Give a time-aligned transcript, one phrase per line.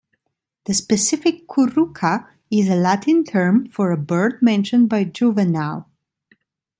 [0.65, 5.89] The specific "curruca" is a Latin term for a bird mentioned by Juvenal.